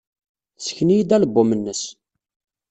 Tessken-iyi-d 0.57 1.15
album-nnes. 1.17 1.83